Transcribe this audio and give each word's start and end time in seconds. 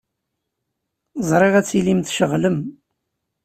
Ẓriɣ 1.29 1.53
ad 1.55 1.65
tilim 1.67 2.01
tceɣlem. 2.01 2.57